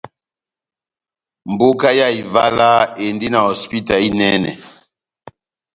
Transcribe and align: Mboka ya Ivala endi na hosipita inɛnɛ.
Mboka 1.51 1.87
ya 1.99 2.07
Ivala 2.21 2.69
endi 3.05 3.27
na 3.31 3.39
hosipita 3.45 3.95
inɛnɛ. 4.07 4.51